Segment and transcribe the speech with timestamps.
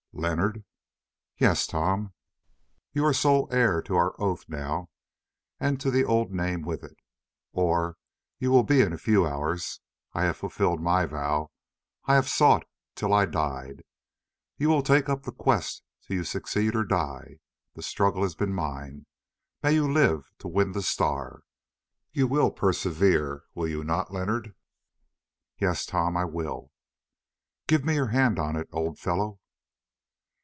[0.13, 0.63] "Leonard."
[1.37, 2.13] "Yes, Tom?"
[2.91, 4.89] "You are sole heir to our oath now,
[5.57, 6.97] and to the old name with it,
[7.53, 7.95] or
[8.37, 9.79] you will be in a few hours.
[10.13, 11.49] I have fulfilled my vow.
[12.05, 13.83] I have sought till I died.
[14.57, 17.39] You will take up the quest till you succeed or die.
[17.75, 19.05] The struggle has been mine,
[19.63, 21.41] may you live to win the Star.
[22.11, 24.53] You will persevere, will you not, Leonard?"
[25.57, 26.69] "Yes, Tom, I will."
[27.65, 29.37] "Give me your hand on it, old fellow."